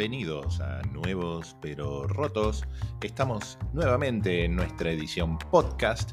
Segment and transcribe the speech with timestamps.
[0.00, 2.64] bienvenidos a Nuevos pero Rotos.
[3.02, 6.12] Estamos nuevamente en nuestra edición podcast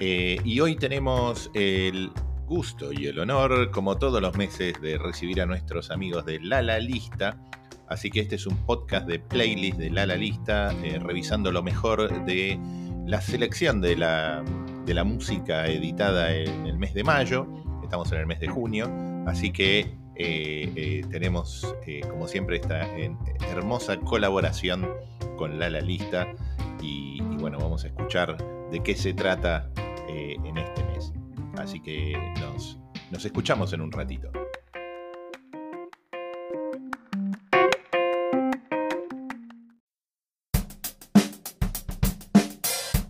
[0.00, 2.10] eh, y hoy tenemos el
[2.46, 6.80] gusto y el honor, como todos los meses, de recibir a nuestros amigos de Lala
[6.80, 7.38] Lista.
[7.86, 12.24] Así que este es un podcast de playlist de Lala Lista, eh, revisando lo mejor
[12.24, 12.58] de
[13.06, 14.42] la selección de la,
[14.84, 17.46] de la música editada en el mes de mayo.
[17.84, 18.90] Estamos en el mes de junio,
[19.28, 22.88] así que eh, eh, tenemos, eh, como siempre, esta
[23.50, 24.88] hermosa colaboración
[25.36, 26.26] con Lala Lista.
[26.82, 28.36] Y, bueno, vamos a escuchar
[28.70, 29.70] de qué se trata
[30.08, 31.12] en este mes.
[31.56, 32.78] Así que nos,
[33.10, 34.30] nos escuchamos en un ratito.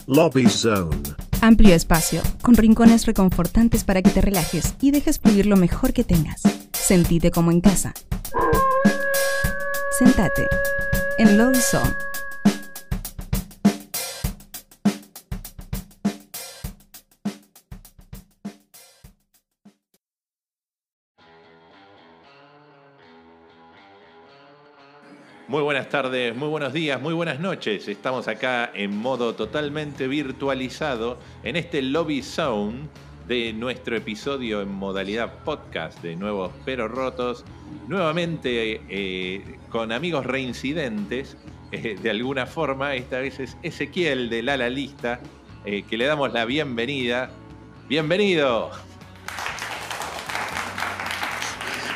[0.07, 0.97] Lobby Zone.
[1.41, 6.03] Amplio espacio, con rincones reconfortantes para que te relajes y dejes fluir lo mejor que
[6.03, 6.58] tengas.
[6.89, 7.93] Sentite como en casa.
[9.99, 10.49] Sentate
[11.19, 11.95] en Zone.
[25.47, 27.87] Muy buenas tardes, muy buenos días, muy buenas noches.
[27.87, 32.89] Estamos acá en modo totalmente virtualizado en este Lobby Zone
[33.29, 37.45] de nuestro episodio en modalidad podcast de Nuevos Pero Rotos,
[37.87, 41.37] nuevamente eh, con amigos reincidentes,
[41.71, 45.21] eh, de alguna forma, esta vez es Ezequiel de Lala Lista,
[45.67, 47.31] eh, que le damos la bienvenida.
[47.87, 48.71] Bienvenido.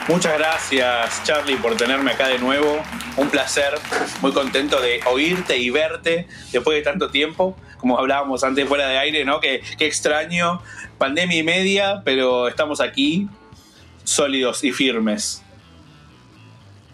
[0.08, 2.82] Muchas gracias Charlie por tenerme acá de nuevo.
[3.16, 3.72] Un placer,
[4.20, 7.56] muy contento de oírte y verte después de tanto tiempo.
[7.82, 9.40] Como hablábamos antes fuera de aire, ¿no?
[9.40, 10.62] Qué, extraño,
[10.98, 13.28] pandemia y media, pero estamos aquí
[14.04, 15.42] sólidos y firmes.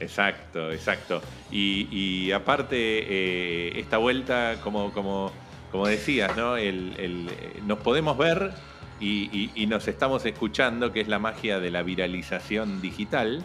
[0.01, 1.21] Exacto, exacto.
[1.51, 5.31] Y, aparte, eh, esta vuelta, como, como,
[5.71, 6.55] como decías, ¿no?
[7.67, 8.53] nos podemos ver
[8.99, 13.45] y, nos estamos escuchando, que es la magia de la viralización digital.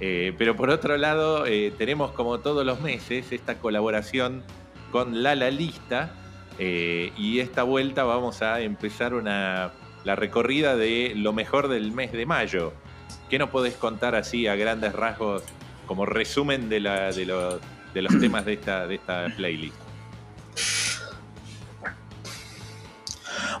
[0.00, 4.42] Eh, pero por otro lado, eh, tenemos como todos los meses esta colaboración
[4.90, 6.14] con Lala Lista.
[6.62, 9.72] Eh, y esta vuelta vamos a empezar una,
[10.04, 12.74] la recorrida de lo mejor del mes de mayo.
[13.30, 15.42] ¿Qué nos podés contar así a grandes rasgos
[15.86, 17.60] como resumen de, los,
[18.20, 19.74] temas de esta playlist?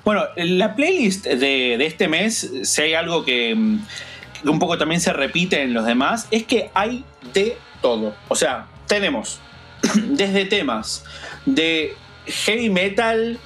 [0.04, 5.62] Bueno, la playlist de, este mes, si hay algo que, un poco también se repite
[5.62, 8.14] en los demás, es que hay de todo.
[8.28, 9.40] O sea, tenemos
[9.94, 11.04] desde temas
[11.46, 11.96] de
[12.30, 13.38] heavy metal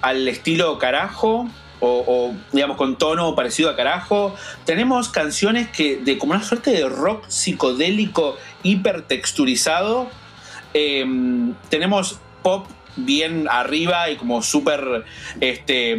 [0.00, 1.48] al estilo carajo,
[1.84, 4.34] o, digamos con tono parecido a carajo.
[4.64, 10.08] Tenemos canciones que de como una suerte de rock psicodélico hipertexturizado.
[10.74, 12.66] Em, tenemos pop
[12.96, 15.04] bien arriba y como súper
[15.40, 15.98] este,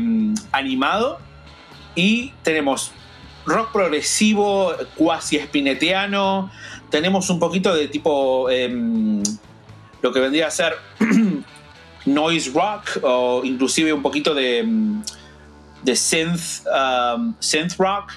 [0.52, 1.20] animado.
[1.96, 2.92] Y tenemos
[3.46, 6.50] rock progresivo, cuasi espineteano.
[6.90, 9.22] Tenemos un poquito de tipo em,
[10.02, 10.76] lo que vendría a ser
[12.06, 15.02] noise rock o inclusive un poquito de, em,
[15.84, 18.14] de synth, um, synth rock.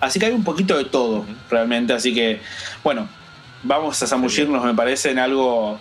[0.00, 1.92] Así que hay un poquito de todo realmente.
[1.92, 2.40] Así que,
[2.84, 3.08] bueno,
[3.62, 5.78] vamos a zambullirnos, me parece, en algo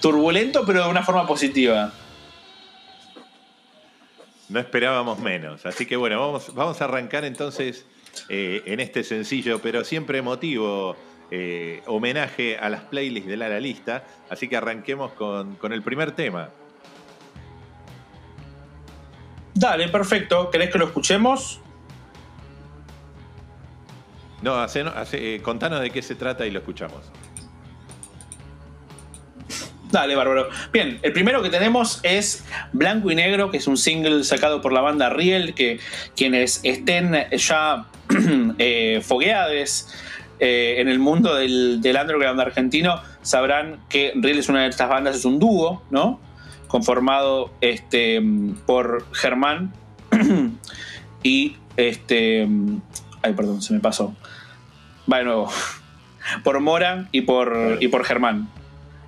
[0.00, 1.92] turbulento, pero de una forma positiva.
[4.48, 5.64] No esperábamos menos.
[5.64, 7.86] Así que bueno, vamos, vamos a arrancar entonces
[8.28, 10.96] eh, en este sencillo, pero siempre emotivo
[11.30, 14.04] eh, homenaje a las playlists de la, lista.
[14.28, 16.50] Así que arranquemos con, el primer tema.
[19.54, 20.50] Dale, perfecto.
[20.50, 21.60] ¿Querés que lo escuchemos?
[24.42, 27.10] No, hace, eh, contanos de qué se trata y lo escuchamos.
[29.90, 30.48] Dale, bárbaro.
[30.72, 34.72] Bien, el primero que tenemos es Blanco y Negro, que es un single sacado por
[34.72, 35.80] la banda Riel, que
[36.16, 37.86] quienes estén ya
[38.58, 39.92] eh, fogueades
[40.38, 45.16] eh, en el mundo del, underground argentino sabrán que Riel es una de estas bandas,
[45.16, 46.18] es un dúo, ¿no?
[46.70, 48.22] Conformado este,
[48.64, 49.72] por Germán
[51.24, 52.48] y este.
[53.22, 54.14] Ay, perdón, se me pasó.
[55.10, 55.50] Va de nuevo.
[56.44, 58.48] Por Mora y por, y por Germán.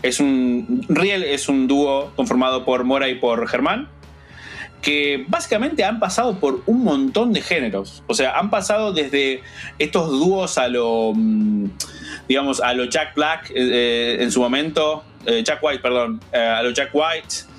[0.03, 0.85] Es un.
[0.89, 3.89] Riel es un dúo conformado por Mora y por Germán.
[4.81, 8.03] Que básicamente han pasado por un montón de géneros.
[8.09, 9.43] O sea, han pasado desde
[9.79, 11.13] estos dúos a lo.
[11.15, 11.67] Mm,
[12.29, 15.05] digamos, a lo Jack Black eh, eh, en su momento.
[15.25, 16.21] Eh, Jack White, perdón.
[16.33, 17.52] a lo Jack White.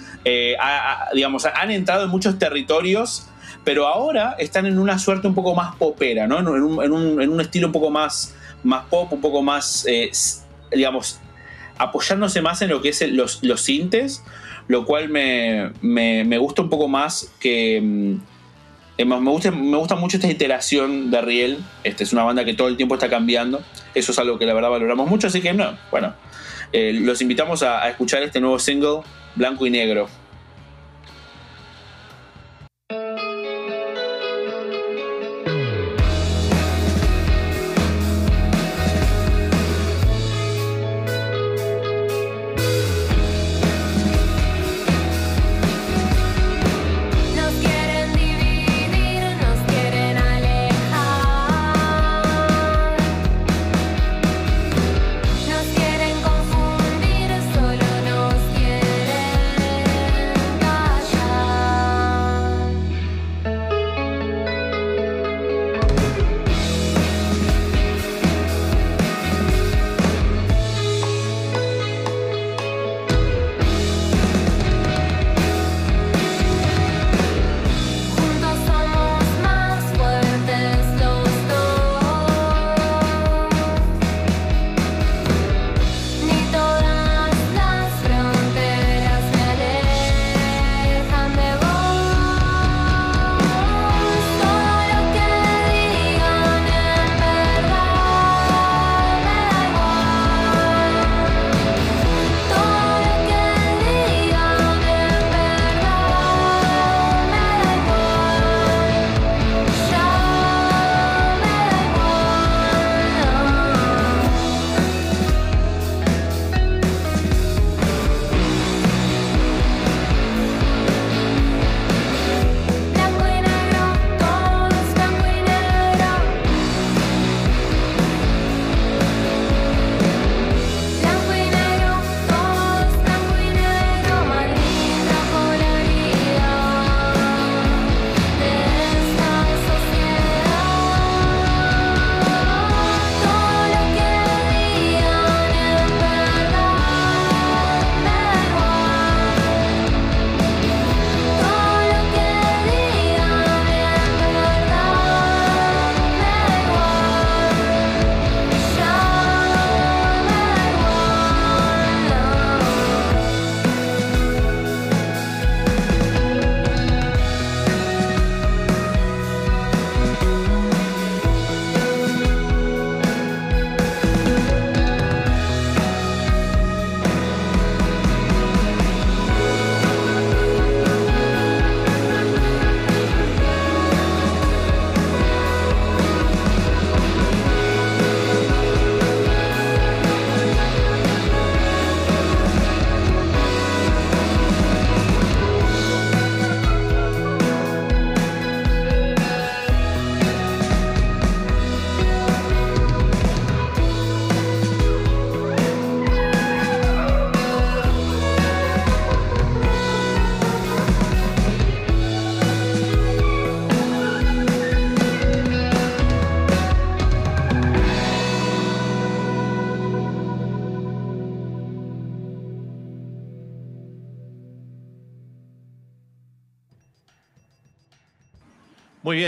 [1.14, 3.28] Digamos, han entrado en muchos territorios
[3.64, 6.38] pero ahora están en una suerte un poco más popera, ¿no?
[6.40, 6.48] En
[6.92, 9.86] un, estilo un poco más, más pop, un poco más,
[10.70, 11.20] digamos,
[11.78, 14.22] apoyándose más en lo que es el- los, los sintes,
[14.68, 17.80] lo cual me, me- me gusta un poco más que...
[17.82, 18.16] mm,
[18.98, 21.58] eh, Me gusta, me gusta mucho esta iteración de Riel.
[21.86, 23.62] Este es una banda que todo el tiempo está cambiando.
[23.96, 25.28] Eso es algo que la verdad valoramos mucho.
[25.28, 26.14] Así que, no, bueno, eh,
[26.74, 29.02] los invitamos a, a escuchar este nuevo single,
[29.36, 30.10] Blanco y Negro.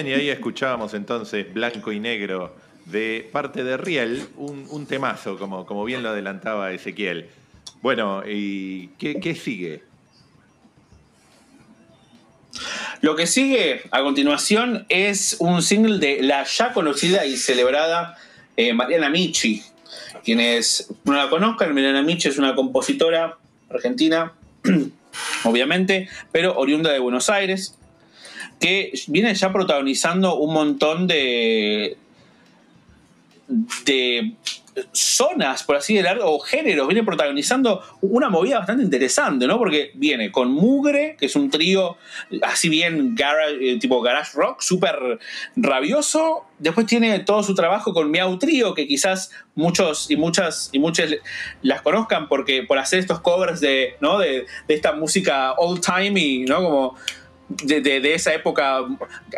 [0.04, 5.38] Bien, y ahí escuchábamos entonces Blanco y Negro de parte de Riel, un, un temazo,
[5.38, 7.30] como, como bien lo adelantaba Ezequiel.
[7.82, 9.84] Bueno, ¿y qué, qué sigue?
[13.00, 18.18] Lo que sigue a continuación es un single de la ya conocida y celebrada
[18.58, 19.64] eh, Mariana Michi.
[20.26, 23.38] Quienes no la conozcan, Mariana Michi es una compositora
[23.70, 24.34] argentina,
[25.46, 27.78] obviamente, pero oriunda de Buenos Aires,
[28.60, 31.98] que viene ya protagonizando un montón de,
[33.86, 34.36] de
[34.92, 39.58] zonas, por así decirlo, o géneros, viene protagonizando una movida bastante interesante, ¿no?
[39.58, 41.98] Porque viene con Mugre, que es un trío
[42.42, 45.20] así bien garage, eh, tipo garage rock, súper
[45.56, 46.46] rabioso.
[46.60, 51.12] Después tiene todo su trabajo con Miau Trío, que quizás muchos y muchas y muchas
[51.62, 54.20] las conozcan porque por hacer estos covers de, ¿no?
[54.20, 56.58] de, de esta música old timey, ¿no?
[56.58, 56.96] Como
[57.48, 58.78] de, de- de esa época,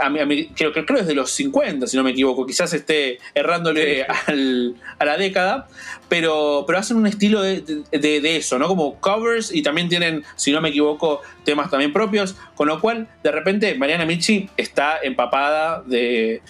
[0.01, 2.73] a mí, a mí- creo, creo, creo desde los 50, si no me equivoco, quizás
[2.73, 5.67] esté errándole al- a la década,
[6.07, 7.61] pero, pero hacen un estilo de,
[7.91, 8.67] de- de eso, ¿no?
[8.67, 13.07] Como covers y también tienen, si no me equivoco, temas también propios, con lo cual,
[13.23, 16.41] de repente, Mariana Michi está empapada de,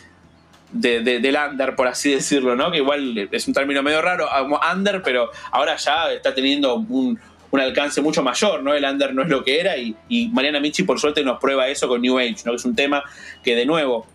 [0.71, 2.69] de- de- del under, por así decirlo, ¿no?
[2.71, 7.19] Que igual es un término medio raro, como under, pero ahora ya está teniendo un,
[7.51, 8.74] un alcance mucho mayor, ¿no?
[8.74, 9.96] El under no es lo que era y,
[10.34, 12.54] Mariana Michi por suerte nos prueba eso con New Age, ¿no?
[12.54, 13.04] Es un tema
[13.44, 14.06] que de nuevo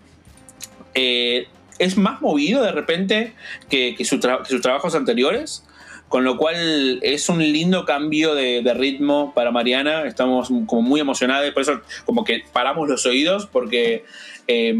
[0.94, 1.46] eh,
[1.78, 3.34] es más movido de repente
[3.68, 5.64] que, sus trabajos anteriores,
[6.08, 11.50] con lo cual es un lindo cambio de, ritmo para Mariana, estamos como muy emocionados,
[11.52, 14.04] por eso como que paramos los oídos, porque
[14.46, 14.76] eh,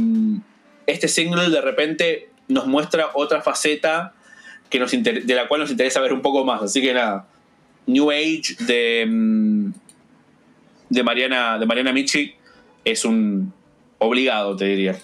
[0.87, 4.13] este single de repente nos muestra otra faceta
[4.69, 7.27] que de la cual nos interesa ver un poco más, así que nada,
[7.87, 9.73] New Age de, mm,
[10.91, 12.35] de, Mariana, de Mariana Michi
[12.85, 13.53] es un
[13.99, 14.99] obligado, te diría.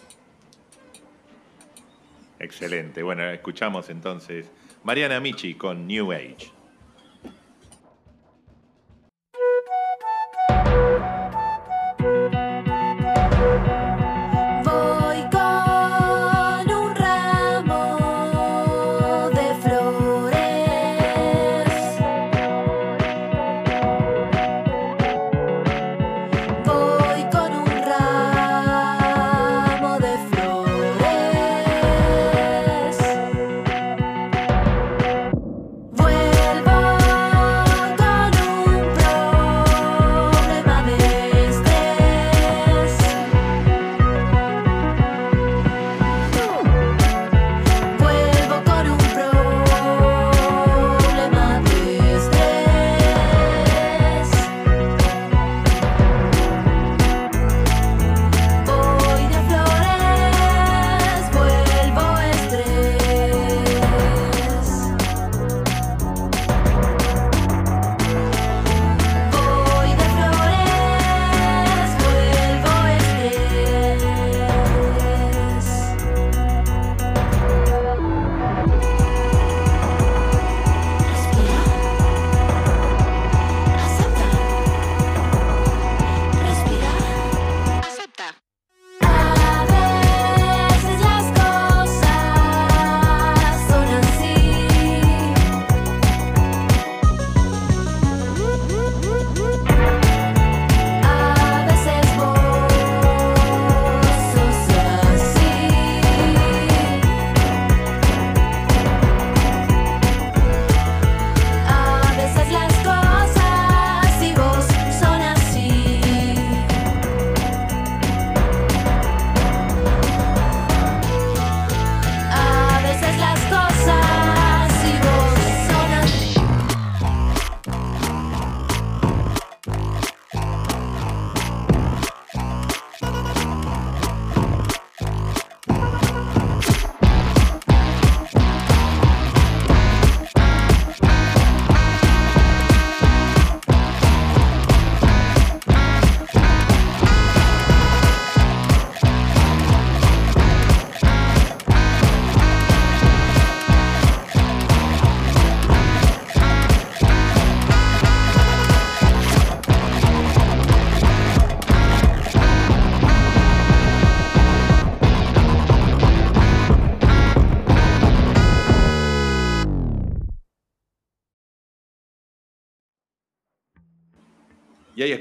[2.38, 3.02] Excelente.
[3.02, 4.46] Bueno, escuchamos entonces
[4.84, 6.57] Mariana Michi con New Age.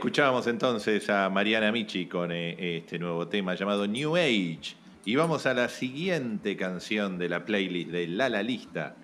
[0.07, 4.77] Escuchábamos entonces a Mariana Michi con eh, este nuevo tema llamado New Age.
[5.03, 8.95] Y vamos a la siguiente canción de la playlist de La La Lista,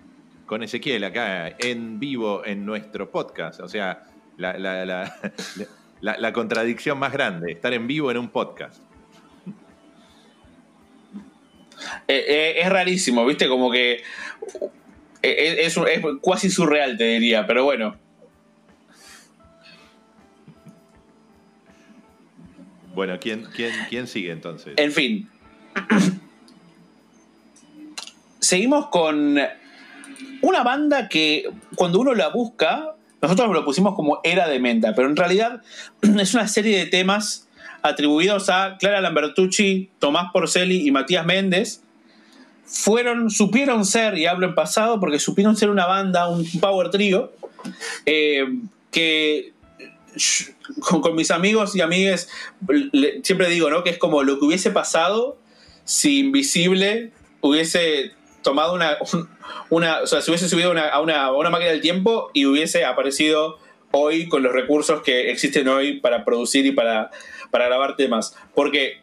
[0.46, 3.60] con Ezequiel acá en vivo en nuestro podcast.
[3.60, 4.06] O sea,
[4.38, 5.12] la,
[6.32, 8.80] contradicción más grande, estar en vivo en un podcast.
[12.08, 13.46] Eh, eh, es rarísimo, ¿viste?
[13.46, 14.02] Como que
[15.20, 18.02] es, es surreal, te diría, pero bueno.
[22.94, 24.74] Bueno, ¿quién, quién, quién sigue entonces?
[24.76, 25.28] En fin.
[28.38, 29.38] Seguimos con
[30.42, 35.08] una banda que cuando uno la busca, nosotros lo pusimos como Era de Menta, pero
[35.08, 35.62] en realidad
[36.02, 37.48] es una serie de temas
[37.82, 41.82] atribuidos a Clara Lambertucci, Tomás Porceli y Matías Méndez.
[42.66, 47.32] Fueron, supieron ser, y hablo en pasado, porque supieron ser una banda, un power trio,
[48.06, 48.44] eh,
[48.90, 49.53] que
[50.80, 52.28] con, con mis amigos y amigues
[52.92, 53.82] le- siempre digo, ¿no?
[53.84, 55.38] Que es como lo que hubiese pasado
[55.84, 59.28] si Invisible hubiese tomado una, un-
[59.70, 62.46] una o sea, si hubiese subido una- a, una, a una máquina del tiempo y
[62.46, 63.58] hubiese aparecido
[63.90, 67.10] hoy con los recursos que existen hoy para producir y para,
[67.50, 68.34] para grabar temas.
[68.54, 69.00] Porque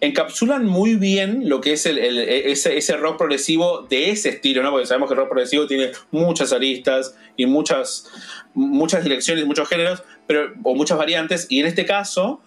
[0.00, 4.62] encapsulan muy bien lo que es el, el- ese, ese rock progresivo de ese estilo,
[4.62, 4.70] ¿no?
[4.70, 8.06] Porque sabemos que el rock progresivo tiene muchas aristas y muchas,
[8.52, 12.40] muchas direcciones, muchos géneros, pero, o muchas variantes, y en este caso,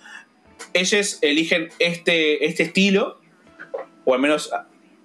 [0.74, 3.20] ellos eligen este, este estilo,
[4.06, 4.50] o al menos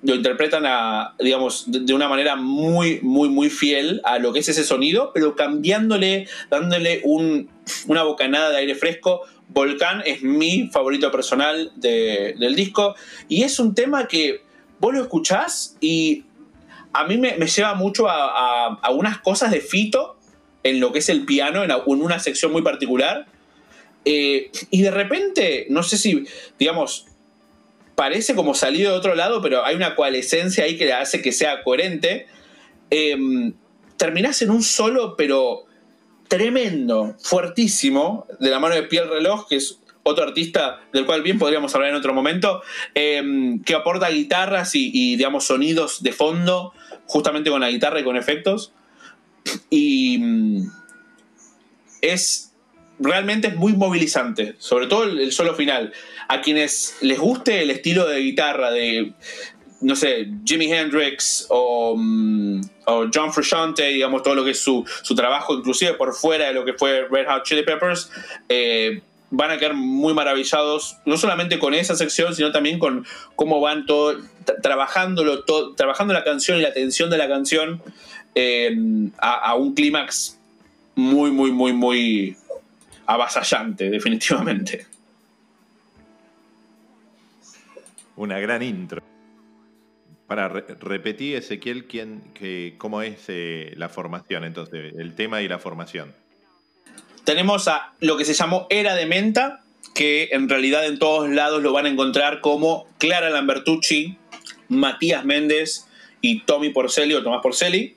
[0.02, 4.49] lo interpretan a, digamos, de, una manera muy, muy, muy fiel a lo que es
[4.49, 7.49] ese sonido, pero cambiándole, dándole un,
[7.87, 9.21] una bocanada de aire fresco.
[9.49, 12.95] Volcán es mi favorito personal de- del disco
[13.29, 14.43] y es un tema que
[14.81, 16.25] vos lo escuchás y
[16.93, 18.14] a mí me, me lleva mucho a,
[18.68, 20.16] a- a unas cosas de Fito
[20.62, 23.27] en lo que es el piano, en, una sección muy particular.
[24.05, 26.25] Eh, y de repente, no sé si,
[26.59, 27.07] digamos,
[27.94, 31.33] parece como salido de otro lado, pero hay una coalescencia ahí que le hace que
[31.33, 32.27] sea coherente.
[32.90, 33.16] Eh,
[34.40, 35.64] en un solo, pero
[36.29, 41.38] tremendo, fuertísimo, de la mano de Pierre Reloj, que es otro artista del cual bien
[41.38, 42.62] podríamos hablar en otro momento,
[42.94, 43.22] eh,
[43.64, 46.72] que aporta guitarras y, y, digamos, sonidos de fondo,
[47.07, 48.72] justamente con la guitarra y con efectos.
[49.70, 50.70] Y mm,
[52.00, 52.52] es
[52.98, 55.92] realmente es muy movilizante, sobre todo el, solo final.
[56.28, 59.12] A quienes les guste el estilo de guitarra de,
[59.81, 64.85] no sé, Jimi Hendrix o, mm, o John Frusciante, digamos, todo lo que es su,
[65.02, 68.11] su trabajo, inclusive por fuera de lo que fue Red Hot Chili Peppers,
[68.48, 73.61] eh, van a quedar muy maravillados, no solamente con esa sección, sino también con cómo
[73.61, 77.83] van todo, tra- trabajándolo, todo, trabajando la canción y la tensión de la canción
[79.18, 80.38] a, a un clímax
[80.95, 82.37] muy, muy, muy, muy
[83.07, 84.87] avasallante, definitivamente.
[88.16, 89.03] Una gran intro.
[90.27, 95.49] Para re- repetir, Ezequiel, quién, que, cómo es eh, la formación, entonces, el tema y
[95.49, 96.14] la formación.
[97.25, 99.62] Tenemos a lo que se llamó Era de Menta,
[99.95, 104.16] que en realidad en todos lados lo van a encontrar como Clara Lambertucci,
[104.68, 105.87] Matías Méndez
[106.21, 107.97] y Tommy Porcelli o Tomás Porcelli.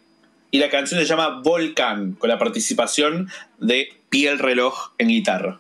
[0.56, 5.60] Y la canción se llama Volcán, con la participación de Piel Reloj en guitarra.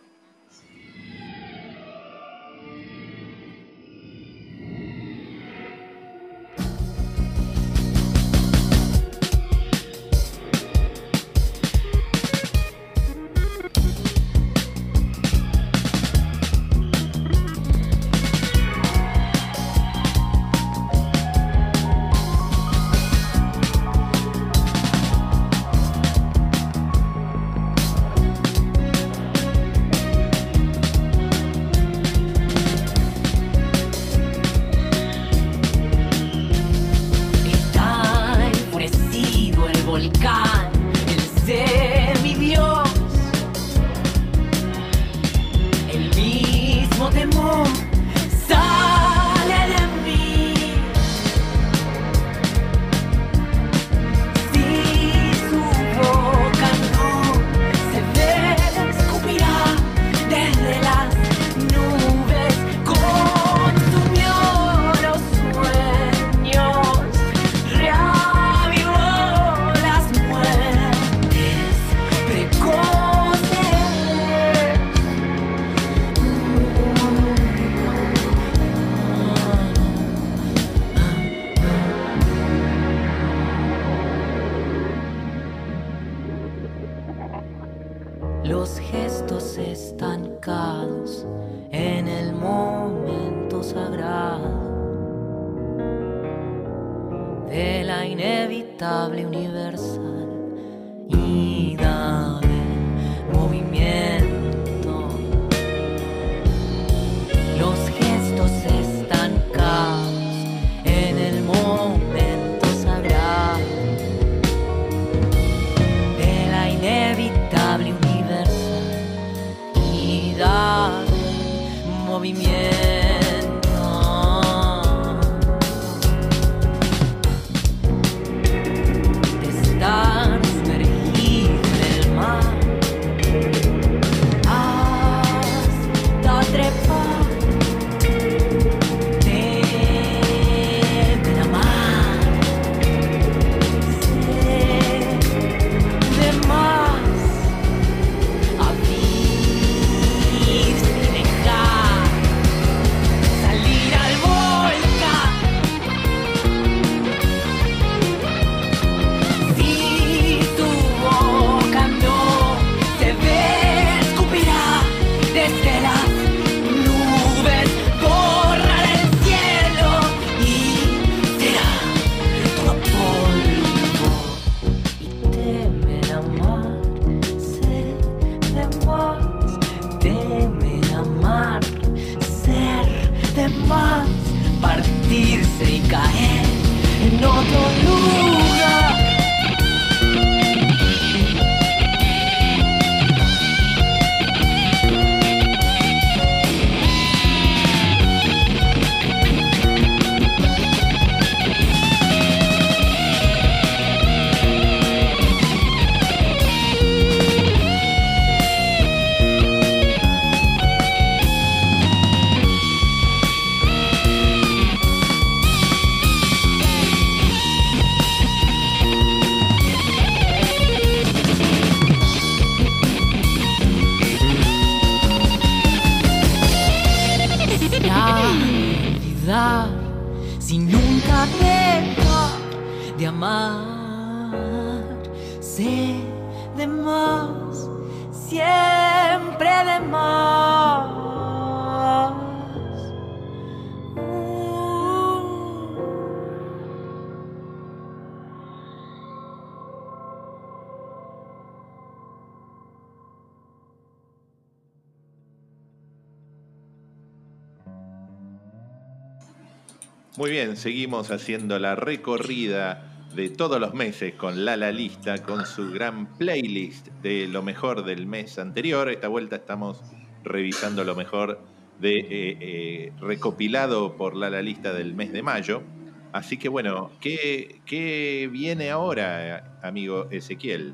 [260.55, 266.87] Seguimos haciendo la recorrida de todos los meses con Lala Lista, con su gran playlist
[267.01, 268.89] de lo mejor del mes anterior.
[268.89, 269.81] Esta vuelta estamos
[270.23, 271.39] revisando lo mejor
[271.79, 275.63] de eh, eh, recopilado por Lala Lista del mes de mayo.
[276.11, 280.73] Así que bueno, ¿qué, qué viene ahora, amigo Ezequiel?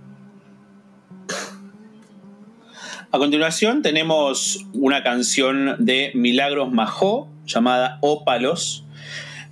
[3.14, 8.86] A continuación tenemos una canción de Milagros Majó llamada Ópalos.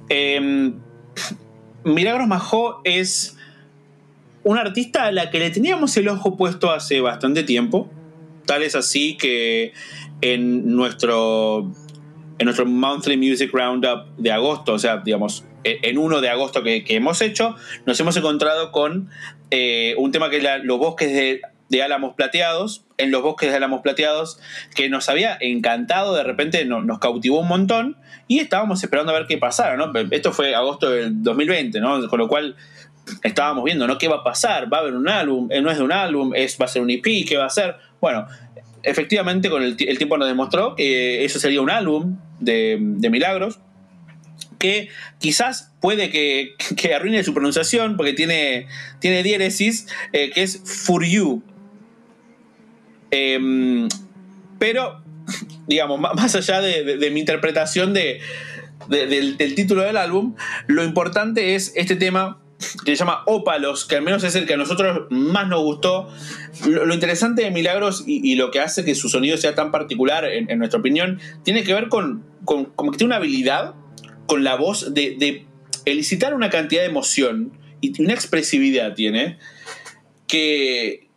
[0.10, 0.74] Eh,
[1.84, 3.38] Milagros Majó es
[4.44, 7.90] una artista a la que le teníamos el ojo puesto hace bastante tiempo.
[8.46, 9.74] Tal es así que
[10.22, 11.72] en nuestro,
[12.38, 16.64] en nuestro Monthly Music Roundup de agosto, o sea, digamos, e, en 1 de agosto
[16.64, 19.10] que, hemos hecho, nos hemos encontrado con
[19.52, 22.84] eh, un tema que es los bosques de, de álamos plateados.
[22.98, 24.40] En los bosques de álamos plateados,
[24.76, 27.96] que nos había encantado, de repente no- nos cautivó un montón
[28.28, 29.92] y estábamos esperando a ver qué pasara, ¿no?
[30.12, 32.08] Esto fue agosto del 2020, ¿no?
[32.10, 32.56] Con lo cual
[33.24, 33.98] estábamos viendo, ¿no?
[33.98, 34.72] ¿Qué va a pasar?
[34.72, 35.48] ¿Va a haber un álbum?
[35.52, 36.34] Eh, ¿No es de un álbum?
[36.36, 37.04] ¿Es, ¿Va a ser un EP?
[37.28, 37.76] ¿Qué va a ser?
[38.02, 38.28] Bueno,
[38.84, 43.10] efectivamente con el, ti- el tiempo nos demostró que eso sería un álbum de, de
[43.10, 43.60] Milagros
[44.58, 48.68] que quizás puede que, que arruine su pronunciación porque tiene,
[49.00, 51.42] tiene diéresis, eh, que es For You.
[53.12, 53.88] Em,
[54.60, 55.02] pero,
[55.68, 58.20] digamos, má- más allá de, de- de mi interpretación de,
[58.88, 60.36] de- del, del título del álbum,
[60.68, 62.42] lo importante es este tema
[62.84, 66.10] que se llama Ópalos, que al menos es el que a nosotros más nos gustó.
[66.68, 69.72] Lo, lo interesante de Milagros y, y lo que hace que su sonido sea tan
[69.72, 73.76] particular, en, en nuestra opinión, tiene que ver con, con como que tiene una habilidad
[74.26, 75.46] con la voz de
[75.86, 79.38] elicitar una cantidad de emoción y una expresividad tiene
[80.28, 81.09] que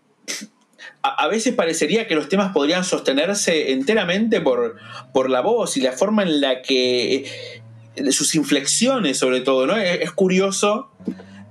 [1.03, 4.77] a, veces parecería que los temas podrían sostenerse enteramente por,
[5.13, 7.27] por la voz y la forma en la que
[7.97, 9.77] eh, sus inflexiones sobre todo, ¿no?
[9.77, 10.91] Es, curioso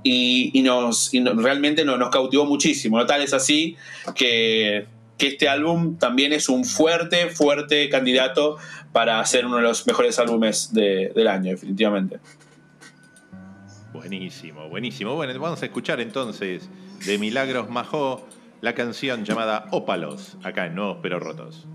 [0.03, 3.05] y, nos, realmente nos, cautivó muchísimo, ¿no?
[3.05, 3.75] Tal es así
[4.15, 4.85] que,
[5.17, 8.57] que este álbum también es un fuerte, fuerte candidato
[8.93, 12.19] para ser uno de los mejores álbumes de- del año, definitivamente.
[13.91, 15.15] Buenísimo, buenísimo.
[15.15, 16.69] Bueno, vamos a escuchar entonces
[17.05, 18.25] de Milagros Majó
[18.61, 21.67] la canción llamada Ópalos, acá en Nuevos Pero Rotos.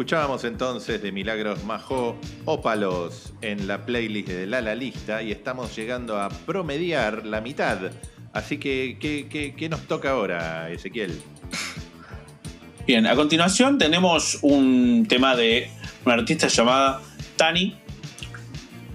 [0.00, 5.76] Escuchábamos entonces de Milagros Majo Ópalos en la playlist de La La Lista y estamos
[5.76, 7.76] llegando a promediar la mitad.
[8.32, 11.20] Así que, ¿qué, nos toca ahora, Ezequiel?
[12.86, 15.70] Bien, a continuación tenemos un tema de
[16.06, 17.02] una artista llamada
[17.36, 17.76] Tani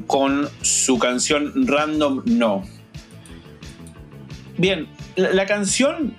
[0.08, 2.64] con su canción Random No.
[4.58, 6.16] Bien, la, canción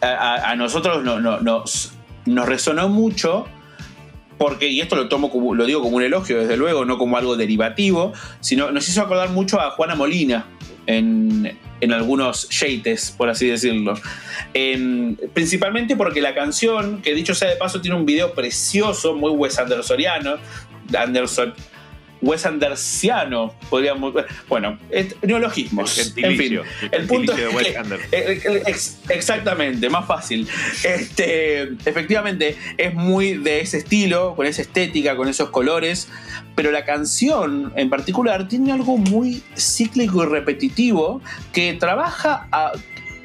[0.00, 3.48] a nosotros no- no- nos, nos resonó mucho
[4.38, 7.16] porque, y esto lo tomo como, lo digo como un elogio, desde luego, no como
[7.16, 10.46] algo derivativo, sino nos hizo acordar mucho a Juana Molina
[10.86, 13.94] en, en algunos yates, por así decirlo.
[14.54, 19.32] En- principalmente porque la canción, que dicho sea de paso, tiene un video precioso, muy
[19.32, 20.36] Wes Andersoniano,
[20.96, 21.52] Anderson,
[22.20, 24.12] Wes Andersiano, podríamos.
[24.48, 25.98] Bueno, es- neologismos.
[26.16, 26.52] El en fin,
[26.92, 28.08] el el punto de es que- Anderson.
[28.12, 30.48] eh, eh, ex- exactamente, más fácil.
[30.82, 36.08] Este, efectivamente, es muy de ese estilo, con esa estética, con esos colores,
[36.54, 41.20] pero la canción en particular tiene algo muy cíclico y repetitivo
[41.52, 42.72] que trabaja a-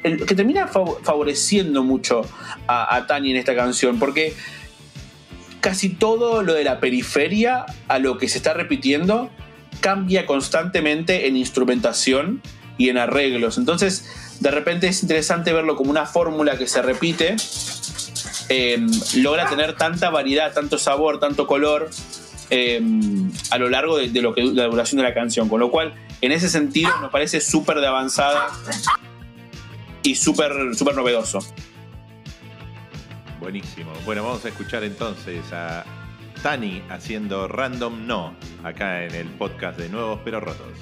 [0.02, 2.22] que termina fav- favoreciendo mucho
[2.66, 4.34] a, a Tani en esta canción, porque
[5.64, 9.30] casi todo lo de la periferia a lo que se está repitiendo
[9.80, 12.42] cambia constantemente en instrumentación
[12.76, 13.56] y en arreglos.
[13.56, 17.36] Entonces, de repente es interesante verlo como una fórmula que se repite.
[18.50, 18.78] eh,
[19.16, 21.88] logra tener tanta variedad, tanto sabor, tanto color
[22.50, 22.82] eh,
[23.50, 25.48] a lo largo de, lo que la duración de la canción.
[25.48, 28.48] Con lo cual, en ese sentido, nos parece súper de avanzada
[30.02, 31.38] y súper súper novedoso.
[33.40, 33.92] Buenísimo.
[34.04, 35.84] Bueno, vamos a escuchar entonces a
[36.42, 40.78] Tani haciendo Random No acá en el podcast de Nuevos pero Rotos.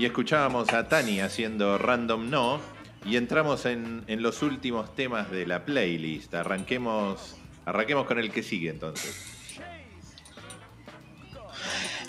[0.00, 2.58] Y escuchábamos a Tani haciendo Random No
[3.04, 6.34] y entramos en, en los últimos temas de la playlist.
[6.34, 7.36] Arranquemos,
[7.66, 9.26] arranquemos con el que sigue entonces.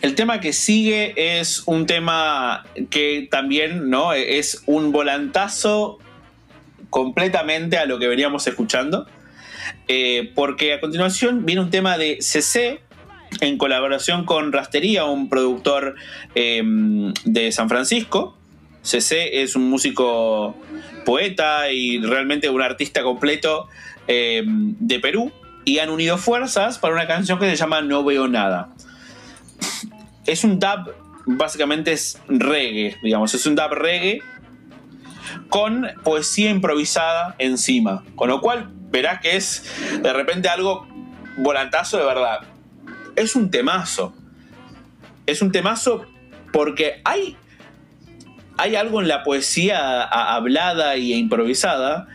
[0.01, 4.13] El tema que sigue es un tema que también ¿no?
[4.13, 5.99] es un volantazo
[6.89, 9.05] completamente a lo que veníamos escuchando.
[9.89, 12.79] Eh, porque a continuación viene un tema de CC
[13.41, 15.95] en colaboración con Rastería, un productor
[16.35, 16.63] eh,
[17.25, 18.37] de San Francisco.
[18.83, 20.55] CC es un músico
[21.05, 23.67] poeta y realmente un artista completo
[24.07, 25.31] eh, de Perú.
[25.65, 28.69] Y han unido fuerzas para una canción que se llama No Veo Nada.
[30.25, 30.93] Es un dub,
[31.25, 34.21] básicamente es reggae, digamos, es un dub reggae
[35.49, 38.03] con poesía improvisada encima.
[38.15, 39.63] Con lo cual verás que es
[40.01, 40.87] de repente algo
[41.37, 42.50] volantazo de verdad.
[43.15, 44.13] Es un temazo.
[45.25, 46.05] Es un temazo
[46.51, 47.37] porque hay,
[48.57, 52.07] hay algo en la poesía hablada y improvisada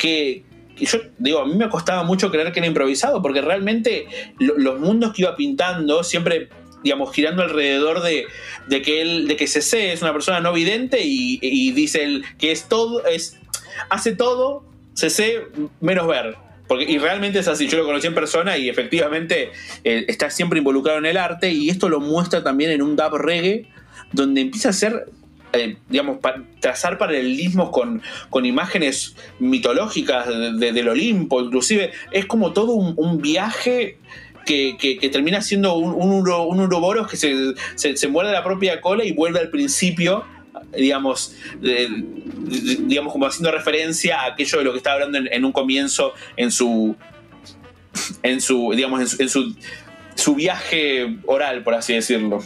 [0.00, 0.44] que,
[0.76, 4.06] que yo digo, a mí me costaba mucho creer que era improvisado porque realmente
[4.38, 6.48] lo- los mundos que iba pintando siempre
[6.82, 8.26] digamos, girando alrededor de,
[8.68, 12.68] de que él, de que CC es una persona no vidente y, dice que es
[12.68, 13.38] todo, es,
[13.88, 15.46] hace todo CC
[15.80, 16.36] menos ver.
[16.66, 19.50] Porque, y realmente es así, yo lo conocí en persona y efectivamente
[19.84, 23.16] eh, está siempre involucrado en el arte y esto lo muestra también en un dub
[23.18, 23.66] reggae
[24.12, 25.06] donde empieza a hacer,
[25.52, 26.18] eh, digamos,
[26.60, 28.00] trazar paralelismos con,
[28.30, 33.98] con imágenes mitológicas de- de- del Olimpo, inclusive es como todo un, viaje
[34.46, 38.42] que, que- que termina siendo un, un, uro- uroboros que se, se, se muerde la
[38.44, 40.24] propia cola y vuelve al principio,
[40.76, 45.52] digamos, digamos como haciendo referencia a aquello de lo que estaba hablando en, en un
[45.52, 46.96] comienzo en su,
[48.22, 49.56] en su, digamos, en su, en su,
[50.14, 52.40] su viaje oral, por así decirlo.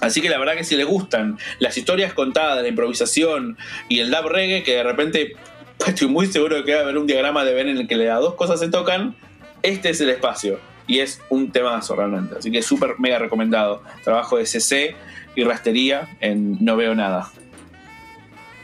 [0.00, 3.56] Así que la verdad que si les gustan las historias contadas, la improvisación
[3.88, 5.36] y el dub reggae, que de repente
[5.86, 7.96] estoy muy seguro de que va a haber un diagrama de Ben en el que
[7.96, 9.14] las dos cosas se tocan,
[9.62, 10.58] este es el espacio.
[10.88, 12.34] Y es un temazo realmente.
[12.36, 13.84] Así que súper mega recomendado.
[14.02, 14.96] Trabajo de CC
[15.34, 17.30] y rastería en No Veo Nada.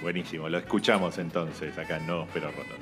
[0.03, 2.79] Buenísimo, lo escuchamos entonces acá, no, pero rotos.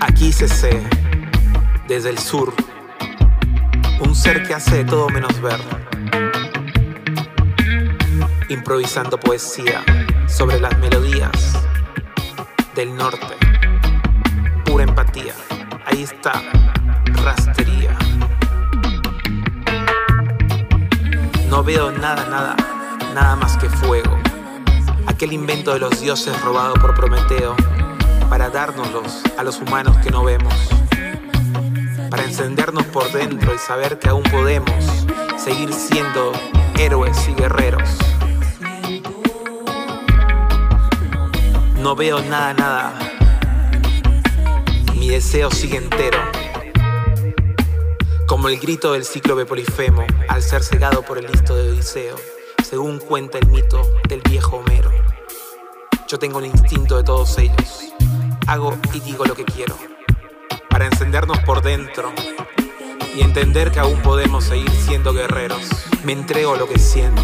[0.00, 0.80] Aquí CC,
[1.86, 2.54] desde el sur,
[4.00, 5.60] un ser que hace de todo menos ver,
[8.48, 9.84] improvisando poesía
[10.26, 11.67] sobre las melodías
[12.78, 13.34] del norte,
[14.64, 15.34] pura empatía,
[15.84, 16.40] ahí está,
[17.24, 17.90] rastería.
[21.48, 22.54] No veo nada, nada,
[23.14, 24.16] nada más que fuego,
[25.08, 27.56] aquel invento de los dioses robado por Prometeo
[28.30, 30.54] para dárnoslos a los humanos que no vemos,
[32.10, 34.84] para encendernos por dentro y saber que aún podemos
[35.36, 36.30] seguir siendo
[36.76, 38.17] héroes y guerreros.
[41.80, 42.98] No veo nada, nada.
[44.96, 46.18] Mi deseo sigue entero.
[48.26, 52.16] Como el grito del cíclope Polifemo al ser cegado por el listo de Odiseo,
[52.68, 54.90] según cuenta el mito del viejo Homero.
[56.08, 57.84] Yo tengo el instinto de todos ellos.
[58.48, 59.76] Hago y digo lo que quiero.
[60.68, 62.12] Para encendernos por dentro
[63.14, 65.62] y entender que aún podemos seguir siendo guerreros.
[66.04, 67.22] Me entrego lo que siento.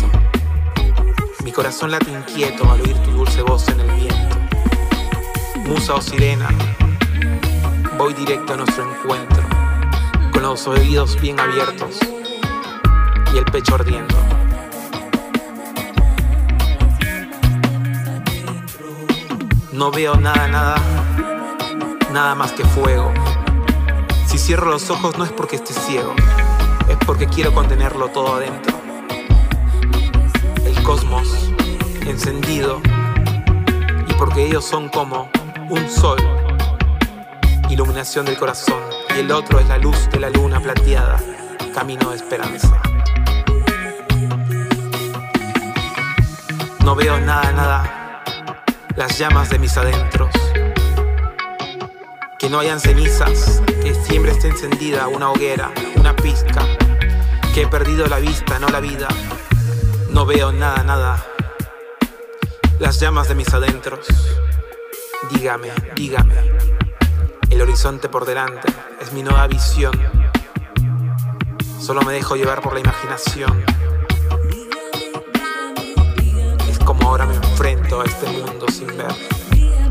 [1.43, 4.34] Mi corazón late inquieto al oír tu dulce voz en el viento.
[5.67, 6.49] Musa o sirena,
[7.97, 9.43] voy directo a nuestro encuentro,
[10.33, 11.99] con los oídos bien abiertos
[13.33, 14.15] y el pecho ardiendo.
[19.73, 20.77] No veo nada, nada,
[22.12, 23.11] nada más que fuego.
[24.27, 26.15] Si cierro los ojos no es porque esté ciego,
[26.89, 28.77] es porque quiero contenerlo todo adentro.
[30.65, 31.51] El cosmos
[32.07, 32.83] encendido
[34.07, 35.31] y porque ellos son como
[35.71, 36.19] un sol,
[37.71, 38.81] iluminación del corazón,
[39.15, 41.19] y el otro es la luz de la luna plateada,
[41.75, 42.81] camino de esperanza.
[46.85, 48.23] No veo nada, nada,
[48.97, 50.31] las llamas de mis adentros.
[52.39, 56.67] Que no hayan cenizas, que siempre esté encendida una hoguera, una pizca.
[57.55, 59.09] Que he perdido la vista, no la vida.
[60.11, 61.25] No veo nada, nada.
[62.79, 64.07] Las llamas de mis adentros.
[65.31, 66.35] Dígame, dígame.
[67.51, 68.68] El horizonte por delante
[69.01, 69.93] es mi nueva visión.
[71.79, 73.64] Solo me dejo llevar por la imaginación.
[76.68, 79.14] Es como ahora me enfrento a este mundo sin ver,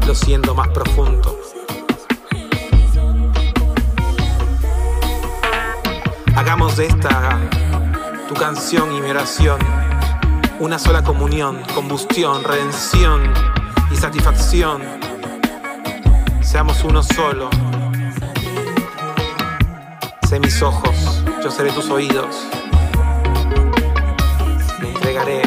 [0.05, 1.39] lo siendo más profundo.
[6.35, 7.39] Hagamos de esta
[8.27, 9.59] tu canción y mi oración
[10.59, 13.33] una sola comunión, combustión, redención
[13.91, 14.81] y satisfacción
[16.53, 17.49] Seamos uno solo.
[20.29, 22.47] Sé mis ojos, yo seré tus oídos.
[24.79, 25.41] Me entregaré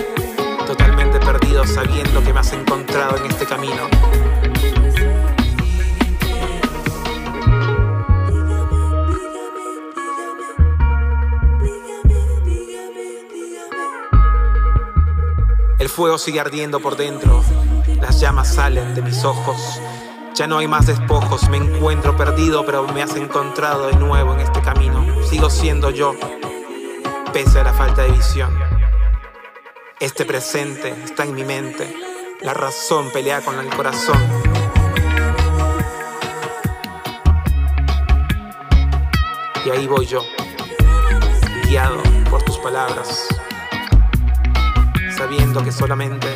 [0.67, 3.89] totalmente perdido sabiendo que me has encontrado en este camino.
[15.79, 17.45] El fuego sigue ardiendo por dentro,
[18.01, 19.81] las llamas salen de mis ojos.
[20.37, 24.41] Ya no hay más despojos, me encuentro perdido, pero me has encontrado de nuevo en
[24.41, 25.03] este camino.
[25.25, 26.15] Sigo siendo yo,
[27.33, 28.51] pese a la falta de visión.
[29.99, 31.91] Este presente está en mi mente,
[32.43, 34.19] la razón pelea con el corazón.
[39.65, 40.21] Y ahí voy yo,
[41.65, 43.27] guiado por tus palabras
[45.17, 46.29] sabiendo que solamente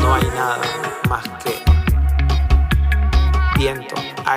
[0.00, 0.83] no hay nada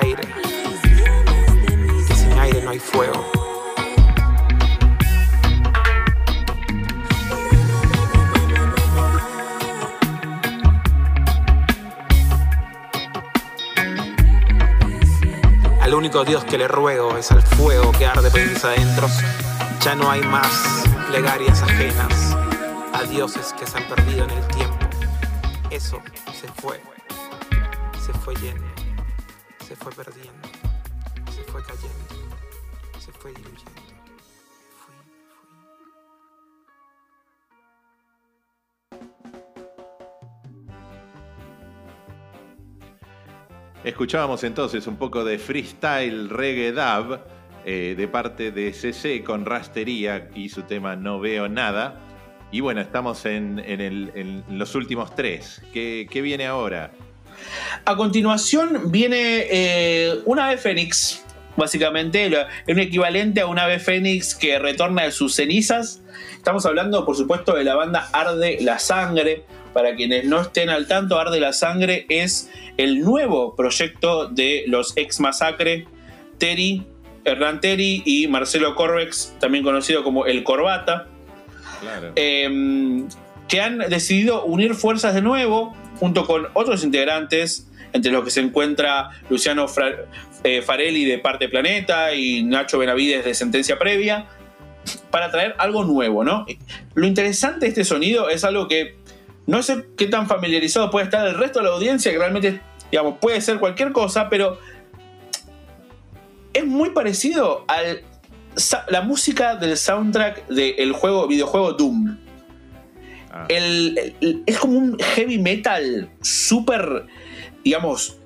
[0.00, 3.24] que sin aire no hay fuego.
[15.80, 19.10] Al único Dios que le ruego es al fuego que arde por mis adentros.
[19.80, 22.36] Ya no hay más plegarias ajenas
[22.92, 24.78] a dioses que se han perdido en el tiempo.
[25.70, 26.00] Eso
[26.32, 26.80] se fue,
[28.04, 28.66] se fue yendo,
[29.68, 30.48] se fue perdiendo,
[31.34, 32.14] se fue cayendo,
[32.98, 33.82] se fue diluyendo.
[43.84, 47.20] Escuchábamos entonces un poco de freestyle reggae dub
[47.64, 52.00] eh, de parte de CC con Rastería y su tema No Veo Nada.
[52.50, 55.62] Y bueno, estamos en, en el- los últimos tres.
[55.72, 56.90] ¿Qué, qué viene ahora?
[57.84, 61.24] A continuación viene eh, un ave fénix,
[61.56, 66.02] básicamente, es un equivalente a un ave fénix que retorna de sus cenizas.
[66.34, 69.44] Estamos hablando, por supuesto, de la banda Arde la Sangre.
[69.72, 74.96] Para quienes no estén al tanto, Arde la Sangre es el nuevo proyecto de los
[74.96, 75.86] ex Masacre,
[76.38, 76.86] Terry,
[77.24, 81.08] Hernán Terry y Marcelo Corbex, también conocido como El Corbata.
[81.80, 82.12] Claro.
[82.16, 83.06] eh,
[83.48, 88.40] que han decidido unir fuerzas de nuevo junto con otros integrantes, entre los que se
[88.40, 89.66] encuentra Luciano
[90.44, 94.26] eh, Farelli de Parte Planeta y Nacho Benavides de Sentencia Previa,
[95.10, 96.46] para traer algo nuevo, ¿no?
[96.94, 98.96] Lo interesante de este sonido es algo que
[99.46, 103.14] no sé qué tan familiarizado puede estar el resto de la audiencia, que realmente, digamos,
[103.18, 104.58] puede ser cualquier cosa, pero
[106.52, 107.78] es muy parecido a
[108.88, 112.27] la música del soundtrack del juego, videojuego Doom.
[113.30, 114.14] Ah, El-
[114.46, 117.06] es como un heavy metal súper,
[117.64, 118.16] digamos,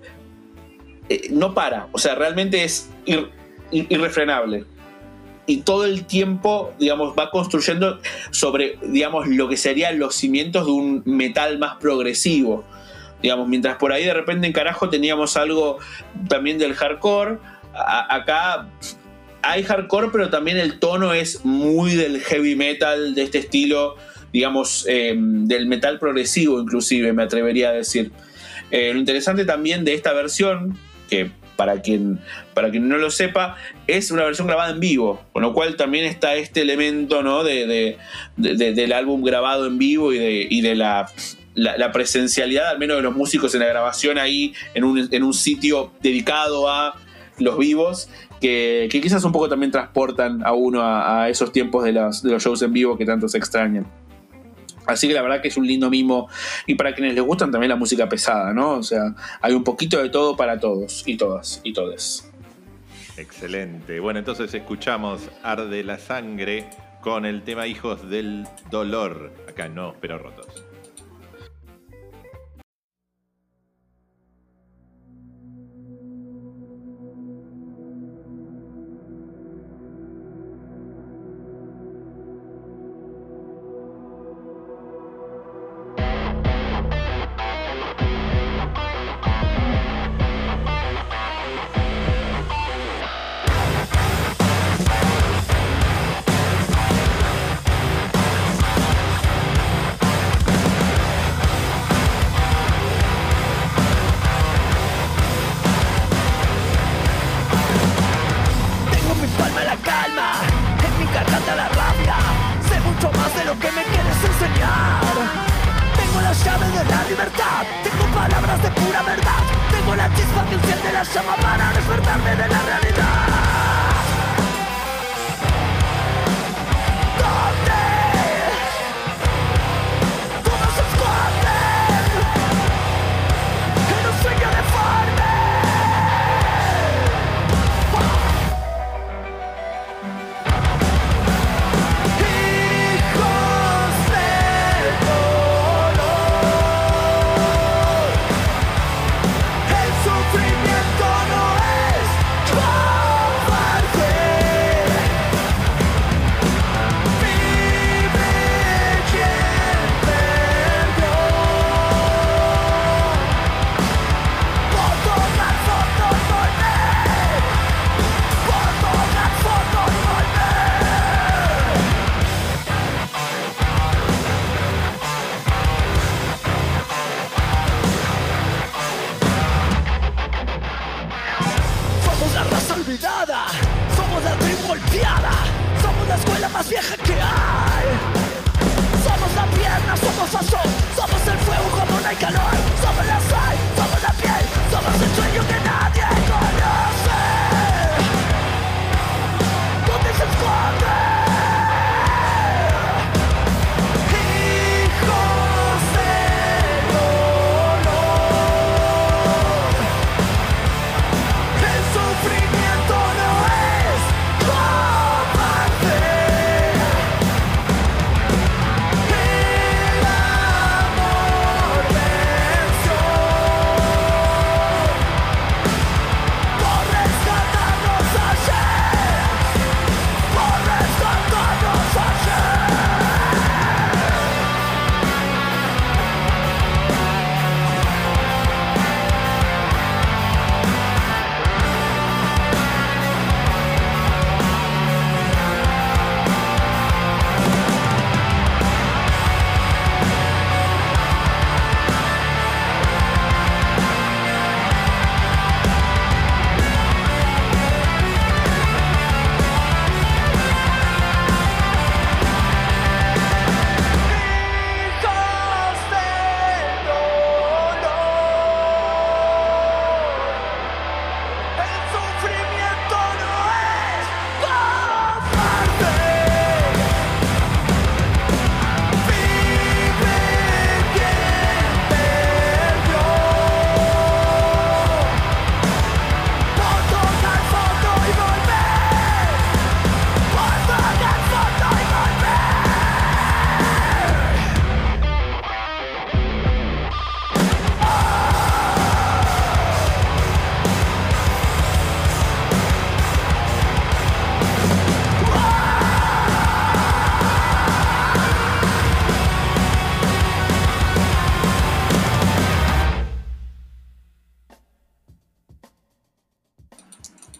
[1.08, 1.88] eh, no para.
[1.92, 3.28] O sea, realmente es ir-
[3.70, 4.64] ir- irrefrenable.
[5.44, 7.98] Y todo el tiempo, digamos, va construyendo
[8.30, 12.64] sobre, digamos, lo que serían los cimientos de un metal más progresivo.
[13.20, 15.78] Digamos, mientras por ahí de repente en carajo teníamos algo
[16.28, 17.38] también del hardcore,
[17.74, 18.68] acá
[19.42, 23.96] hay hardcore, pero también el tono es muy del heavy metal, de este estilo,
[24.32, 28.10] digamos, eh, del metal progresivo inclusive, me atrevería a decir.
[28.70, 30.78] Eh, lo interesante también de esta versión,
[31.10, 32.18] que para quien,
[32.54, 33.56] para quien no lo sepa,
[33.86, 37.44] es una versión grabada en vivo, con lo cual también está este elemento ¿no?
[37.44, 37.98] de, de-
[38.36, 41.06] de- de- del álbum grabado en vivo y de, y de la,
[41.54, 45.34] la- presencialidad, al menos de los músicos en la grabación ahí, en un, en un
[45.34, 46.94] sitio dedicado a
[47.38, 48.08] los vivos,
[48.40, 52.30] que, quizás un poco también transportan a uno a, a esos tiempos de los, de
[52.32, 53.86] los shows en vivo que tanto se extrañan.
[54.92, 56.28] Así que la verdad que es un lindo mimo.
[56.66, 58.72] Y para quienes les gustan también la música pesada, ¿no?
[58.72, 62.30] O sea, hay un poquito de todo para todos y todas y todes.
[63.16, 64.00] excelente.
[64.00, 66.68] Bueno, entonces escuchamos Arde la Sangre
[67.00, 69.32] con el tema Hijos del Dolor.
[69.48, 70.71] Acá no, pero rotos.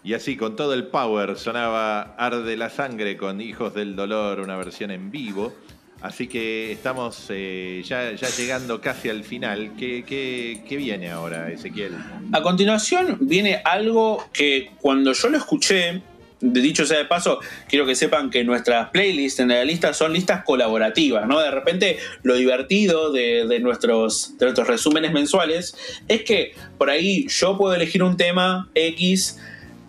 [0.05, 4.57] Y así, con todo el power, sonaba Arde la Sangre con Hijos del Dolor, una
[4.57, 5.55] versión en vivo.
[6.01, 9.75] Así que estamos eh, ya, ya llegando casi al final.
[9.79, 11.95] ¿Qué, qué, qué viene ahora, Ezequiel?
[12.33, 16.03] A continuación viene algo que cuando yo lo escuché,
[16.41, 17.39] de dicho sea de paso,
[17.69, 21.39] quiero que sepan que nuestras playlists en la lista son listas colaborativas, ¿no?
[21.39, 25.77] De repente lo divertido de, de nuestros, de nuestros resúmenes mensuales
[26.09, 29.39] es que por ahí yo puedo elegir un tema X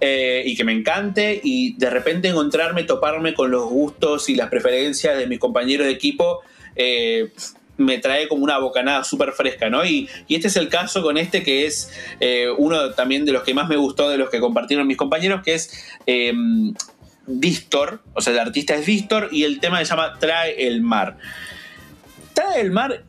[0.05, 4.49] eh, y que me encante y de repente encontrarme, toparme con los gustos y las
[4.49, 6.41] preferencias de mis compañeros de equipo.
[6.75, 7.31] eh,
[7.77, 9.83] me trae como una bocanada súper fresca, ¿no?
[9.85, 11.89] Y, y este es el caso con este que es
[12.19, 15.41] eh, uno también de los que más me gustó de los que compartieron mis compañeros,
[15.41, 16.33] que es eh,
[17.25, 21.17] Distor, o sea, el artista es Distor y el tema se llama Trae el mar.
[22.33, 23.05] Trae el mar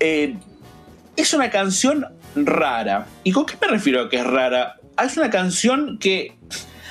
[0.00, 3.06] es una canción rara.
[3.22, 4.76] ¿Y con qué me refiero a que es rara?
[5.02, 6.36] Es una canción que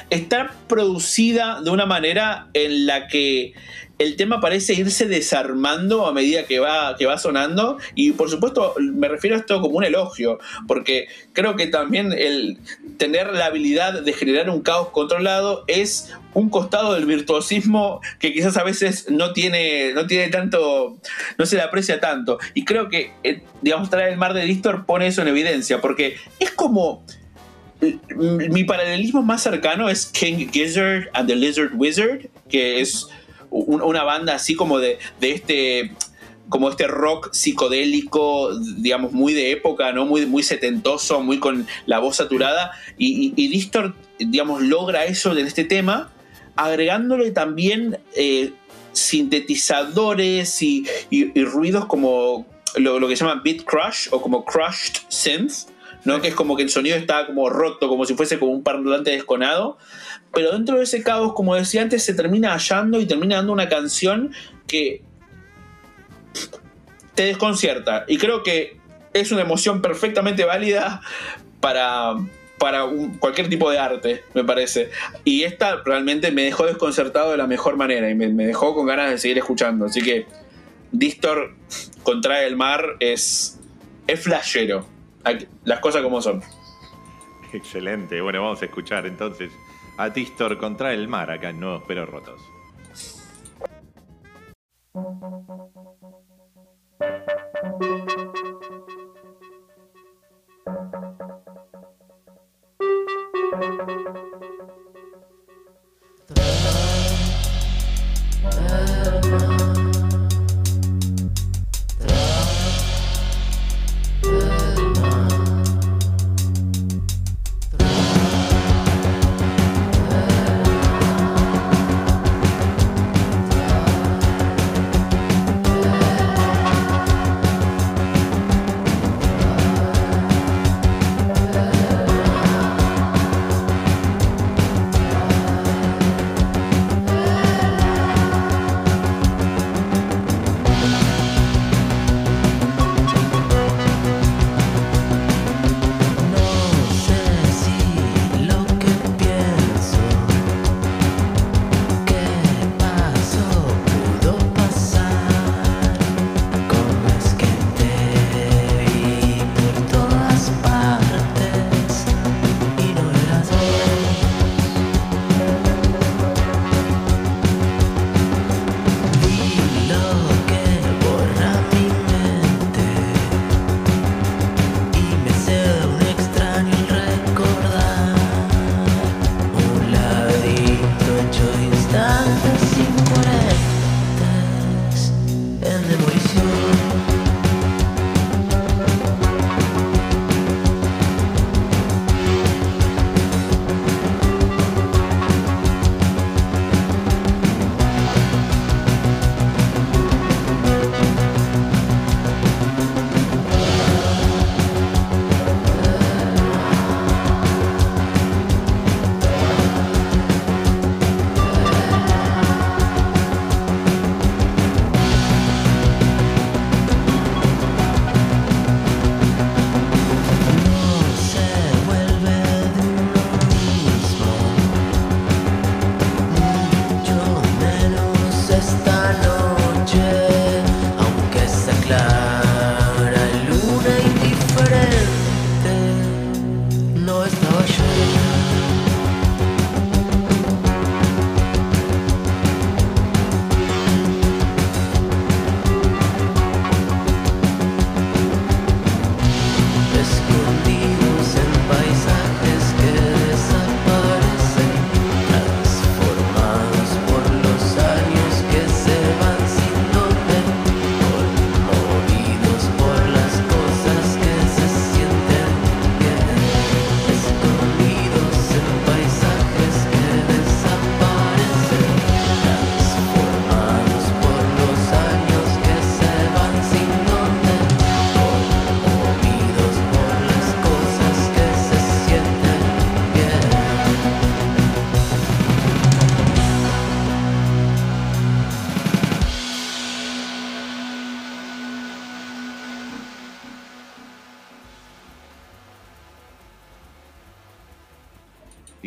[0.10, 3.53] está producida de una manera en la que
[3.97, 7.78] el tema parece irse desarmando a medida que va, que va sonando.
[7.95, 12.60] Y por supuesto me refiero a esto como un elogio porque creo que también el
[12.97, 18.58] tener la habilidad de generar un caos controlado es un costado del virtuosismo que quizás
[18.58, 20.97] a veces no tiene, no tiene tanto,
[21.38, 22.38] no se le aprecia tanto.
[22.53, 26.18] Y creo que eh, digamos traer el mar de Distor pone eso en evidencia porque
[26.39, 27.06] es como
[28.15, 33.07] mi paralelismo más cercano es King Gizzard and the Lizard Wizard, que es
[33.49, 35.91] un- una banda así como de, este
[36.47, 40.05] como este rock psicodélico, digamos, muy de época, ¿no?
[40.05, 42.71] Muy, muy setentoso, muy con la voz saturada.
[42.99, 46.11] Y, y, y Distort, digamos, logra eso en este tema,
[46.55, 48.51] agregándole también eh,
[48.93, 54.97] sintetizadores y, y- ruidos como lo, lo que se llama beat crush o como crushed
[55.09, 55.69] synth,
[56.06, 56.22] ¿no?
[56.22, 59.12] Que es como que el sonido está como roto, como si fuese como un parlante
[59.12, 59.78] desconado.
[60.34, 63.68] Pero dentro de ese caos, como decía antes, se termina hallando y termina dando una
[63.70, 64.32] canción
[64.68, 65.01] que
[67.14, 68.06] te desconcierta.
[68.08, 68.78] Y creo que
[69.14, 71.01] es una emoción perfectamente válida
[71.62, 72.16] para,
[72.58, 74.89] para un- cualquier tipo de arte, me parece.
[75.24, 78.86] Y esta realmente me dejó desconcertado de la mejor manera y me, me dejó con
[78.86, 79.86] ganas de seguir escuchando.
[79.86, 80.26] Así que
[80.91, 81.56] Distor
[82.03, 83.60] contra el mar es,
[84.08, 84.86] es flashero.
[85.63, 86.41] Las cosas como son.
[87.51, 88.21] Excelente.
[88.21, 89.51] Bueno, vamos a escuchar entonces
[89.97, 92.41] a Tistor contra el mar acá en Nuevos Pero Rotos.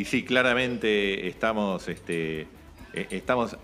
[0.08, 2.42] Sí, claramente estamos, este,
[2.94, 3.56] eh, estamos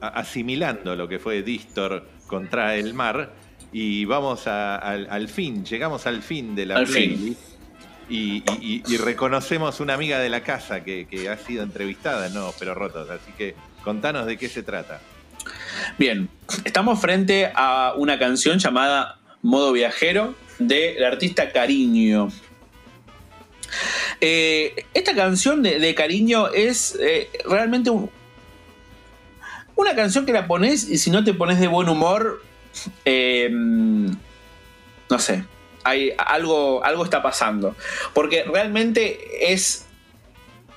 [0.00, 3.32] asimilando lo que fue Distor contra el mar
[3.72, 7.40] y vamos a- al, al fin, llegamos al fin de la Al playlist
[8.08, 12.28] y, y- y- y reconocemos una amiga de la casa que, que ha sido entrevistada,
[12.28, 13.08] no, pero rotos.
[13.08, 15.00] Así que contanos de qué se trata.
[15.98, 16.28] Bien,
[16.64, 22.28] estamos frente a una canción llamada Modo Viajero del artista Cariño.
[24.20, 28.10] Eh, esta canción de, Cariño es eh, realmente un-
[29.74, 32.42] una canción que la pones y si no te pones de buen humor,
[33.04, 35.44] eh, no sé,
[35.84, 37.74] hay algo, algo está pasando.
[38.14, 39.86] Porque realmente es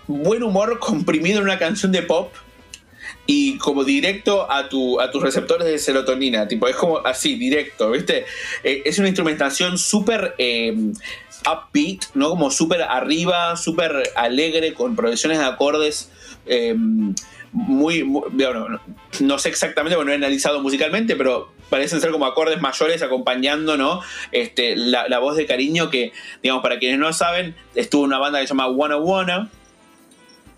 [0.08, 2.34] buen humor comprimido en una canción de pop
[3.28, 6.48] y como directo a, tu, a tus receptores de serotonina.
[6.48, 8.26] Tipo, es como así, directo, ¿viste?
[8.64, 10.36] Es una instrumentación súper
[11.48, 12.30] upbeat, ¿no?
[12.30, 16.12] Como súper arriba, súper alegre, con progresiones de acordes.
[16.46, 16.76] eh,
[17.58, 18.82] muy, bueno,
[19.22, 23.78] no, sé exactamente, porque no he analizado musicalmente, pero parecen ser como acordes mayores acompañando,
[23.78, 24.02] ¿no?
[24.34, 26.12] Este, la, voz de cariño que,
[26.44, 29.50] digamos, para quienes no saben, estuvo una banda que se llama Wanna Wanna,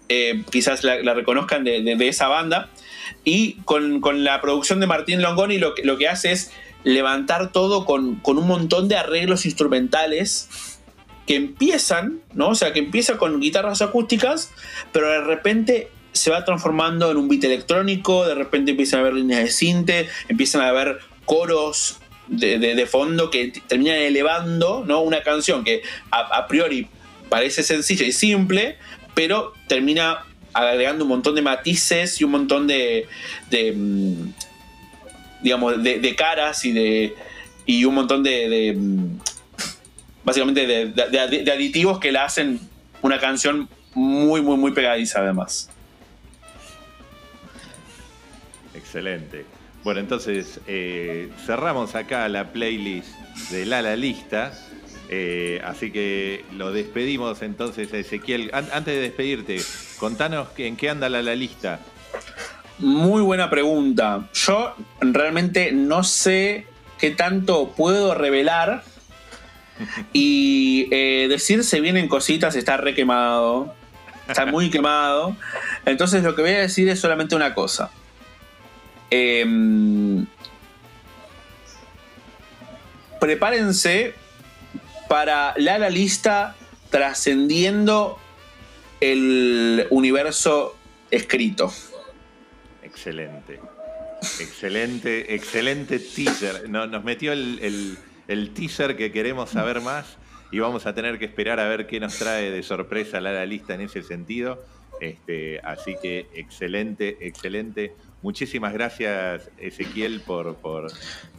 [0.09, 2.69] eh, quizás la, reconozcan de, de- de esa banda,
[3.23, 6.51] y con, con la producción de Martín Longoni lo que, lo que hace es
[6.83, 10.49] levantar todo con, con un montón de arreglos instrumentales
[11.27, 12.49] que empiezan, ¿no?
[12.49, 14.49] O sea, que empieza con guitarras acústicas,
[14.91, 19.13] pero de repente se va transformando en un beat electrónico, de repente empiezan a haber
[19.15, 25.01] líneas de cinte, empiezan a haber coros de, de- fondo que terminan elevando, ¿no?
[25.01, 26.87] Una canción que a, a priori
[27.29, 28.77] parece sencilla y simple,
[29.13, 33.05] pero termina agregando un montón de matices y un montón de,
[33.49, 34.33] de, mm,
[35.43, 37.15] digamos, de, de caras y de
[37.65, 39.19] y un montón de, de, mm,
[40.27, 42.59] básicamente de, de- de aditivos que la hacen
[43.01, 45.69] una canción muy, muy, muy pegadiza además.
[48.75, 49.45] Excelente.
[49.85, 53.07] Bueno, entonces eh, cerramos acá la playlist
[53.51, 54.51] de La La Lista.
[55.09, 58.49] eh, así que lo despedimos entonces a Ezequiel.
[58.53, 59.61] An- antes de despedirte,
[59.97, 61.79] contanos en qué anda La La Lista.
[62.79, 64.27] Muy buena pregunta.
[64.33, 66.65] Yo realmente no sé
[66.99, 68.83] qué tanto puedo revelar.
[70.13, 73.73] Y eh, decir se vienen cositas está re quemado.
[74.27, 75.35] Está muy quemado.
[75.85, 77.91] Entonces lo que voy a decir es solamente una cosa.
[79.09, 80.25] Em,
[83.19, 84.13] prepárense
[85.07, 86.55] para la, la lista
[86.89, 88.19] trascendiendo
[88.99, 90.75] el universo
[91.11, 91.71] escrito.
[92.83, 93.59] Excelente.
[94.39, 96.69] Excelente, excelente teaser.
[96.69, 97.97] No- nos metió el, el-
[98.27, 100.17] el teaser que queremos saber más
[100.51, 103.73] y vamos a tener que esperar a ver qué nos trae de sorpresa la, lista
[103.73, 104.63] en ese sentido.
[105.01, 107.93] Este, así que excelente, excelente.
[108.21, 110.91] Muchísimas gracias, Ezequiel, por, por,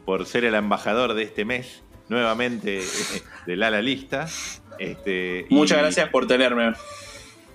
[0.04, 2.82] por ser el embajador de este mes, nuevamente
[3.46, 4.28] de la, la lista.
[4.78, 6.72] Este, y- Muchas gracias por tenerme.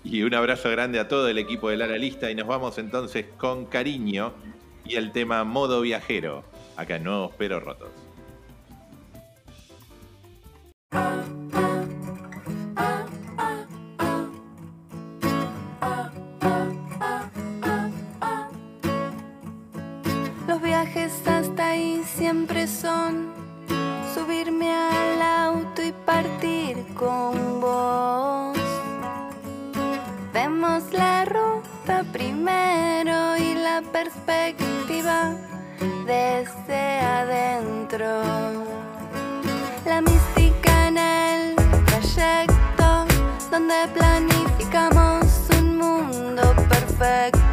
[0.04, 3.26] y un abrazo grande a todo el equipo de Lara Lista y nos vamos entonces
[3.38, 4.34] con cariño
[4.84, 6.44] y el tema modo viajero,
[6.76, 7.90] acá en Nuevos Pero Rotos.
[20.48, 23.32] Los viajes hasta ahí siempre son
[24.14, 28.58] subirme al auto y partir con vos.
[30.34, 35.36] Vemos la ruta primero y la perspectiva
[36.06, 38.63] desde adentro.
[43.68, 45.26] Donde planificamos
[45.58, 47.53] un mundo perfecto.